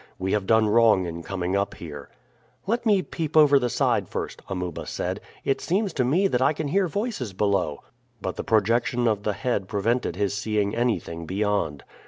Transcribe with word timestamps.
"We 0.17 0.31
have 0.31 0.47
done 0.47 0.67
wrong 0.67 1.05
in 1.05 1.21
coming 1.21 1.55
up 1.55 1.75
here." 1.75 2.09
"Let 2.65 2.87
me 2.87 3.03
peep 3.03 3.37
over 3.37 3.59
the 3.59 3.69
side 3.69 4.09
first," 4.09 4.41
Amuba 4.49 4.87
said. 4.87 5.21
"It 5.45 5.61
seems 5.61 5.93
to 5.93 6.03
me 6.03 6.27
that 6.27 6.41
I 6.41 6.53
can 6.53 6.69
hear 6.69 6.87
voices 6.87 7.33
below." 7.33 7.83
But 8.19 8.35
the 8.35 8.43
projection 8.43 9.07
of 9.07 9.21
the 9.21 9.33
head 9.33 9.67
prevented 9.67 10.15
his 10.15 10.33
seeing 10.33 10.75
anything 10.75 11.27
beyond. 11.27 11.83